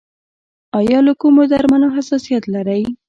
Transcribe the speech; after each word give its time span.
ایا 0.79 0.99
له 1.07 1.13
کومو 1.21 1.43
درملو 1.51 1.87
حساسیت 1.97 2.43
لرئ؟ 2.53 2.83